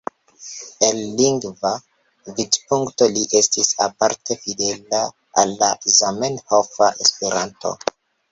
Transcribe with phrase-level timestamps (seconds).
[0.85, 1.73] El lingva
[2.37, 5.03] vidpunkto, li estis aparte fidela
[5.43, 7.77] al la zamenhofa Esperanto.